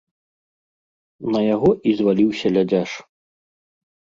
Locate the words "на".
1.35-1.41